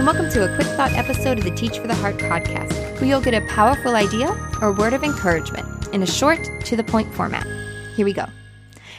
and 0.00 0.06
welcome 0.06 0.30
to 0.30 0.50
a 0.50 0.54
quick 0.54 0.66
thought 0.78 0.92
episode 0.92 1.36
of 1.36 1.44
the 1.44 1.50
Teach 1.50 1.78
for 1.78 1.86
the 1.86 1.94
Heart 1.94 2.16
podcast, 2.16 2.72
where 2.94 3.04
you'll 3.04 3.20
get 3.20 3.34
a 3.34 3.46
powerful 3.48 3.96
idea 3.96 4.30
or 4.62 4.72
word 4.72 4.94
of 4.94 5.04
encouragement 5.04 5.88
in 5.88 6.02
a 6.02 6.06
short, 6.06 6.48
to 6.64 6.74
the 6.74 6.82
point 6.82 7.12
format. 7.12 7.46
Here 7.96 8.06
we 8.06 8.14
go. 8.14 8.24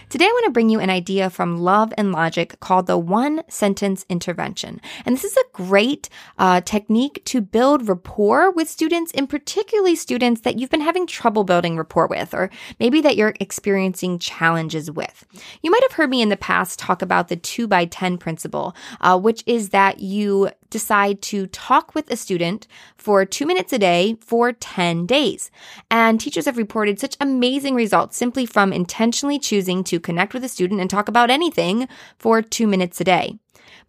Today, 0.10 0.26
I 0.26 0.32
want 0.32 0.46
to 0.46 0.52
bring 0.52 0.70
you 0.70 0.80
an 0.80 0.92
idea 0.92 1.32
from 1.32 1.58
Love 1.58 1.92
and 1.98 2.12
Logic 2.12 2.60
called 2.60 2.86
the 2.86 3.00
one 3.00 3.42
sentence 3.48 4.06
intervention. 4.10 4.80
And 5.04 5.16
this 5.16 5.24
is 5.24 5.36
a 5.38 5.44
great 5.54 6.08
uh, 6.38 6.62
technique 6.62 7.24
to 7.26 7.42
build 7.42 7.88
rapport 7.88 8.52
with 8.52 8.70
students, 8.70 9.12
and 9.14 9.28
particularly 9.28 9.96
students 9.96 10.42
that 10.42 10.60
you've 10.60 10.70
been 10.70 10.82
having 10.82 11.08
trouble 11.08 11.44
building 11.44 11.78
rapport 11.78 12.06
with, 12.06 12.32
or 12.36 12.52
maybe 12.80 13.02
that 13.02 13.16
you're 13.16 13.34
experiencing 13.40 14.20
challenges 14.20 14.92
with. 14.92 15.26
You 15.64 15.72
might 15.72 15.84
have 15.84 15.94
heard 15.94 16.12
me 16.12 16.22
in 16.22 16.30
the 16.30 16.38
past 16.38 16.78
talk 16.78 17.02
about 17.02 17.30
the 17.30 17.38
two 17.38 17.68
by 17.68 17.86
10 17.86 18.20
principle, 18.20 18.76
uh, 19.00 19.18
which 19.18 19.44
is 19.48 19.70
that 19.70 20.00
you 20.00 20.52
decide 20.72 21.22
to 21.22 21.46
talk 21.48 21.94
with 21.94 22.10
a 22.10 22.16
student 22.16 22.66
for 22.98 23.24
two 23.24 23.46
minutes 23.46 23.72
a 23.72 23.78
day 23.78 24.18
for 24.20 24.52
10 24.52 25.06
days. 25.06 25.52
And 25.92 26.20
teachers 26.20 26.46
have 26.46 26.58
reported 26.58 27.00
such 27.00 27.16
amazing 27.22 27.76
results 27.76 28.18
simply 28.18 28.48
from 28.48 28.74
intentionally 28.74 29.38
choosing 29.38 29.84
to 29.84 30.00
connect 30.00 30.34
with 30.34 30.44
a 30.44 30.50
student 30.50 30.82
and 30.82 30.90
talk 30.90 31.08
about 31.08 31.30
anything 31.30 31.88
for 32.18 32.42
two 32.42 32.66
minutes 32.66 33.00
a 33.00 33.04
day. 33.04 33.38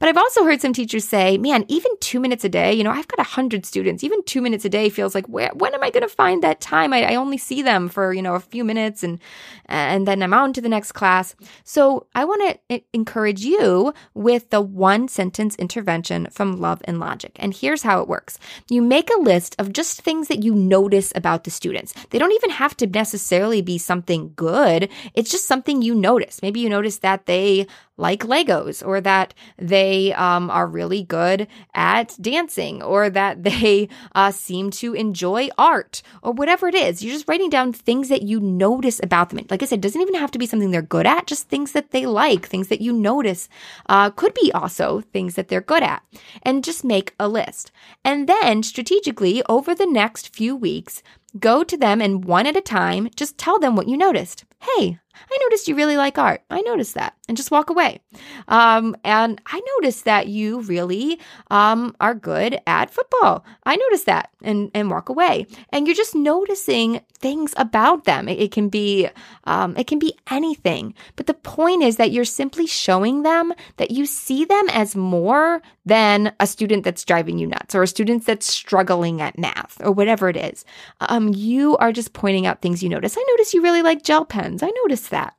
But 0.03 0.09
I've 0.09 0.17
also 0.17 0.45
heard 0.45 0.61
some 0.61 0.73
teachers 0.73 1.05
say, 1.05 1.39
man, 1.39 1.65
even 1.69 1.93
two 2.01 2.19
minutes 2.19 2.45
a 2.45 2.49
day, 2.49 2.73
you 2.73 2.83
know, 2.83 2.91
I've 2.91 3.07
got 3.07 3.21
a 3.21 3.29
hundred 3.29 3.65
students, 3.65 4.03
even 4.03 4.25
two 4.25 4.43
minutes 4.43 4.65
a 4.65 4.69
day 4.69 4.89
feels 4.89 5.15
like, 5.15 5.27
where, 5.29 5.51
when 5.55 5.75
am 5.75 5.83
I 5.85 5.91
going 5.91 6.03
to 6.03 6.09
find 6.09 6.43
that 6.43 6.61
time? 6.61 6.93
I, 6.93 7.05
I, 7.05 7.15
only 7.15 7.39
see 7.39 7.63
them 7.63 7.89
for, 7.89 8.13
you 8.13 8.21
know, 8.21 8.35
a 8.35 8.41
few 8.41 8.65
minutes 8.65 9.05
and, 9.05 9.21
and 9.67 10.05
then 10.09 10.21
I'm 10.21 10.35
on 10.35 10.53
to 10.55 10.61
the 10.61 10.69
next 10.69 10.91
class. 10.91 11.37
So 11.63 12.09
I 12.17 12.25
want 12.25 12.59
to 12.69 12.83
encourage 12.93 13.43
you 13.43 13.95
with 14.15 14.51
the 14.51 14.61
one 14.61 15.07
sentence 15.07 15.55
intervention 15.55 16.27
from 16.33 16.57
Love 16.57 16.83
and 16.85 16.99
Logic. 16.99 17.31
And 17.37 17.55
here's 17.55 17.85
how 17.85 18.01
it 18.01 18.09
works. 18.09 18.41
You 18.69 18.83
make 18.83 19.09
a 19.15 19.21
list 19.21 19.55
of 19.61 19.73
just 19.73 20.03
things 20.03 20.27
that 20.27 20.43
you 20.43 20.53
notice 20.53 21.13
about 21.15 21.45
the 21.45 21.51
students. 21.53 21.95
They 22.11 22.19
don't 22.19 22.33
even 22.33 22.51
have 22.51 22.77
to 22.79 22.89
necessarily 22.89 23.63
be 23.63 23.79
something 23.79 24.33
good. 24.35 24.89
It's 25.15 25.31
just 25.31 25.47
something 25.47 25.81
you 25.81 25.95
notice. 25.95 26.43
Maybe 26.43 26.59
you 26.59 26.69
notice 26.69 26.99
that 26.99 27.27
they 27.27 27.69
like 27.97 28.21
Legos 28.21 28.87
or 28.87 29.01
that 29.01 29.35
they 29.59 30.13
um, 30.15 30.51
are 30.51 30.67
really 30.67 31.03
good 31.03 31.47
at 31.75 32.17
dancing 32.21 32.83
or 32.83 33.11
that 33.11 33.43
they 33.45 33.89
uh, 34.15 34.31
seem 34.31 34.71
to 34.71 34.95
enjoy 34.95 35.49
art 35.59 36.03
or 36.23 36.33
whatever 36.33 36.69
it 36.69 36.75
is. 36.75 37.03
You're 37.03 37.15
just 37.15 37.29
writing 37.29 37.51
down 37.51 37.73
things 37.73 38.09
that 38.09 38.23
you 38.23 38.41
notice 38.41 39.01
about 39.03 39.31
them. 39.31 39.45
Like 39.51 39.63
I 39.63 39.67
said, 39.67 39.81
doesn't 39.81 40.01
even 40.01 40.15
have 40.15 40.31
to 40.33 40.39
be 40.39 40.47
something 40.47 40.71
they're 40.71 40.83
good 40.83 41.07
at, 41.07 41.27
just 41.27 41.49
things 41.49 41.73
that 41.73 41.91
they 41.91 42.07
like, 42.07 42.47
things 42.47 42.69
that 42.69 42.81
you 42.81 42.93
notice 42.93 43.49
uh, 43.89 44.11
could 44.11 44.35
be 44.35 44.51
also 44.53 45.01
things 45.01 45.35
that 45.35 45.49
they're 45.49 45.61
good 45.61 45.83
at. 45.83 46.03
And 46.43 46.65
just 46.65 46.85
make 46.85 47.15
a 47.19 47.29
list. 47.29 47.71
And 48.05 48.29
then 48.29 48.63
strategically 48.63 49.43
over 49.49 49.75
the 49.75 49.87
next 49.87 50.35
few 50.35 50.57
weeks, 50.57 51.03
go 51.39 51.65
to 51.65 51.77
them 51.77 52.01
and 52.01 52.25
one 52.25 52.47
at 52.47 52.57
a 52.57 52.61
time, 52.61 53.09
just 53.17 53.39
tell 53.39 53.59
them 53.59 53.77
what 53.77 53.89
you 53.89 53.97
noticed. 53.97 54.45
Hey, 54.61 54.99
I 55.31 55.39
noticed 55.43 55.69
you 55.69 55.75
really 55.75 55.97
like 55.97 56.19
art. 56.19 56.43
I 56.51 56.61
noticed 56.63 56.95
that. 56.95 57.15
And 57.29 57.37
just 57.37 57.51
walk 57.51 57.71
away. 57.71 58.01
Um, 58.49 58.95
and 59.05 59.41
I 59.47 59.61
noticed 59.77 60.05
that 60.05 60.29
you 60.29 60.61
really 60.61 61.19
um, 61.51 61.97
are 62.01 62.15
good 62.15 62.61
at 62.67 62.91
football. 62.91 63.45
I 63.65 63.77
noticed 63.77 64.07
that 64.07 64.31
and, 64.43 64.71
and 64.75 64.91
walk 64.91 65.09
away. 65.09 65.47
And 65.71 65.87
you're 65.87 65.97
just 65.97 66.15
noticing 66.15 67.01
things 67.21 67.55
about 67.57 68.05
them. 68.05 68.29
It, 68.29 68.39
it 68.39 68.53
can 68.53 68.69
be 68.69 69.09
um, 69.45 69.77
it 69.77 69.87
can 69.87 69.99
be 69.99 70.15
anything. 70.31 70.95
But 71.17 71.27
the 71.27 71.35
point 71.35 71.83
is 71.83 71.97
that 71.97 72.11
you're 72.11 72.25
simply 72.25 72.67
showing 72.67 73.23
them 73.23 73.53
that 73.77 73.91
you 73.91 74.05
see 74.05 74.45
them 74.45 74.69
as 74.71 74.95
more 74.95 75.63
than 75.87 76.33
a 76.39 76.47
student 76.47 76.85
that's 76.85 77.05
driving 77.05 77.39
you 77.39 77.47
nuts 77.47 77.75
or 77.75 77.83
a 77.83 77.87
student 77.87 78.27
that's 78.27 78.47
struggling 78.47 79.21
at 79.21 79.39
math 79.39 79.81
or 79.83 79.93
whatever 79.93 80.29
it 80.29 80.37
is. 80.37 80.65
Um, 81.01 81.29
you 81.35 81.77
are 81.79 81.93
just 81.93 82.13
pointing 82.13 82.47
out 82.47 82.61
things 82.61 82.83
you 82.83 82.89
notice. 82.89 83.17
I 83.17 83.25
notice 83.31 83.55
you 83.55 83.63
really 83.63 83.83
like 83.83 84.03
gel 84.03 84.25
pens. 84.25 84.63
I 84.63 84.71
notice 84.83 85.02
that 85.09 85.35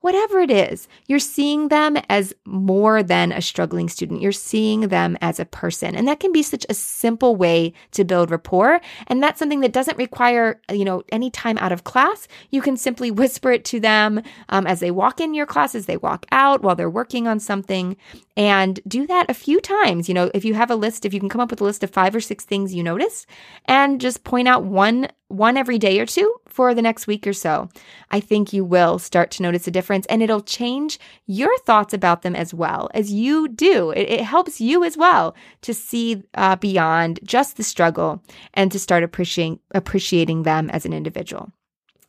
whatever 0.00 0.38
it 0.38 0.50
is, 0.50 0.86
you're 1.06 1.18
seeing 1.18 1.68
them 1.68 1.96
as 2.08 2.32
more 2.44 3.02
than 3.02 3.32
a 3.32 3.42
struggling 3.42 3.88
student. 3.88 4.22
You're 4.22 4.32
seeing 4.32 4.82
them 4.88 5.18
as 5.20 5.40
a 5.40 5.44
person. 5.44 5.94
And 5.94 6.06
that 6.06 6.20
can 6.20 6.30
be 6.32 6.42
such 6.42 6.64
a 6.68 6.74
simple 6.74 7.34
way 7.34 7.72
to 7.92 8.04
build 8.04 8.30
rapport. 8.30 8.80
And 9.08 9.22
that's 9.22 9.38
something 9.38 9.60
that 9.60 9.72
doesn't 9.72 9.98
require, 9.98 10.60
you 10.70 10.84
know, 10.84 11.02
any 11.10 11.30
time 11.30 11.58
out 11.58 11.72
of 11.72 11.84
class. 11.84 12.28
You 12.50 12.62
can 12.62 12.76
simply 12.76 13.10
whisper 13.10 13.50
it 13.50 13.64
to 13.66 13.80
them 13.80 14.22
um, 14.48 14.66
as 14.66 14.80
they 14.80 14.90
walk 14.90 15.20
in 15.20 15.34
your 15.34 15.46
class, 15.46 15.74
as 15.74 15.86
they 15.86 15.96
walk 15.96 16.26
out, 16.30 16.62
while 16.62 16.76
they're 16.76 16.88
working 16.88 17.26
on 17.26 17.40
something. 17.40 17.96
And 18.38 18.78
do 18.86 19.04
that 19.08 19.28
a 19.28 19.34
few 19.34 19.60
times. 19.60 20.08
You 20.08 20.14
know, 20.14 20.30
if 20.32 20.44
you 20.44 20.54
have 20.54 20.70
a 20.70 20.76
list, 20.76 21.04
if 21.04 21.12
you 21.12 21.18
can 21.18 21.28
come 21.28 21.40
up 21.40 21.50
with 21.50 21.60
a 21.60 21.64
list 21.64 21.82
of 21.82 21.90
five 21.90 22.14
or 22.14 22.20
six 22.20 22.44
things 22.44 22.72
you 22.72 22.84
notice 22.84 23.26
and 23.64 24.00
just 24.00 24.22
point 24.22 24.46
out 24.46 24.62
one 24.62 25.08
one 25.26 25.56
every 25.56 25.76
day 25.76 25.98
or 25.98 26.06
two 26.06 26.36
for 26.46 26.72
the 26.72 26.80
next 26.80 27.08
week 27.08 27.26
or 27.26 27.32
so, 27.32 27.68
I 28.12 28.20
think 28.20 28.52
you 28.52 28.64
will 28.64 29.00
start 29.00 29.32
to 29.32 29.42
notice 29.42 29.66
a 29.66 29.72
difference 29.72 30.06
and 30.06 30.22
it'll 30.22 30.40
change 30.40 31.00
your 31.26 31.50
thoughts 31.58 31.92
about 31.92 32.22
them 32.22 32.36
as 32.36 32.54
well 32.54 32.88
as 32.94 33.12
you 33.12 33.48
do. 33.48 33.90
It, 33.90 34.08
it 34.08 34.20
helps 34.20 34.60
you 34.60 34.84
as 34.84 34.96
well 34.96 35.34
to 35.62 35.74
see 35.74 36.22
uh, 36.34 36.54
beyond 36.56 37.18
just 37.24 37.56
the 37.56 37.64
struggle 37.64 38.22
and 38.54 38.70
to 38.70 38.78
start 38.78 39.02
appreciating, 39.02 39.58
appreciating 39.74 40.44
them 40.44 40.70
as 40.70 40.86
an 40.86 40.92
individual. 40.92 41.52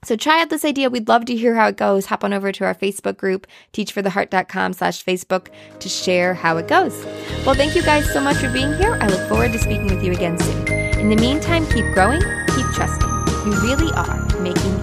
So 0.04 0.16
try 0.16 0.42
out 0.42 0.50
this 0.50 0.64
idea. 0.64 0.90
We'd 0.90 1.10
love 1.10 1.26
to 1.26 1.36
hear 1.36 1.56
how 1.56 1.68
it 1.68 1.78
goes. 1.78 2.06
Hop 2.06 2.24
on 2.24 2.34
over 2.34 2.52
to 2.52 2.64
our 2.64 2.74
Facebook 2.74 3.18
group, 3.18 3.46
teachfortheheart.com 3.74 4.74
slash 4.74 5.04
Facebook 5.04 5.50
to 5.80 5.90
share 5.90 6.34
how 6.34 6.58
it 6.58 6.68
goes. 6.68 7.06
Well, 7.46 7.56
thank 7.56 7.76
you 7.76 7.82
guys 7.82 8.12
so 8.14 8.22
much 8.22 8.38
for 8.38 8.50
being 8.52 8.74
here. 8.76 8.98
I 9.02 9.08
look 9.08 9.28
forward 9.28 9.52
to 9.52 9.60
speaking 9.60 9.88
with 9.88 10.04
you 10.04 10.14
again 10.14 10.40
soon. 10.40 10.68
In 11.00 11.10
the 11.10 11.18
meantime, 11.18 11.66
keep 11.68 11.86
growing, 11.94 12.22
keep 12.56 12.66
trusting. 12.74 13.10
You 13.46 13.60
really 13.62 13.92
are 13.94 14.26
making. 14.40 14.79